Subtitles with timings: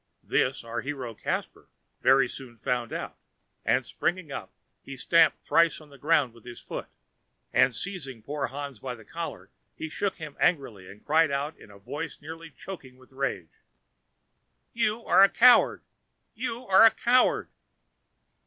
[0.23, 1.69] This our hero, Caspar,
[2.01, 3.19] very soon found out;
[3.63, 6.87] and springing up, he stamped thrice on the ground with his foot,
[7.53, 11.69] and seizing poor Hans by the collar, he shook him angrily, and cried out in
[11.69, 13.61] a voice nearly choked with rage:
[14.73, 15.83] "You are a coward!
[16.33, 17.49] you are a coward!"